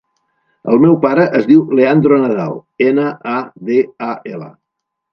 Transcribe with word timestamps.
El 0.71 0.79
meu 0.85 0.95
pare 1.03 1.25
es 1.41 1.45
diu 1.51 1.61
Leandro 1.81 2.19
Nadal: 2.23 2.59
ena, 2.89 3.07
a, 3.37 3.39
de, 3.71 3.81
a, 4.11 4.13
ela. 4.37 4.55